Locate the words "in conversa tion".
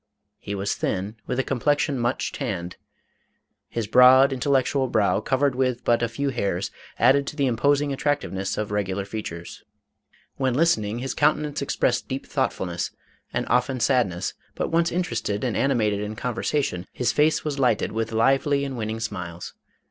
15.99-16.87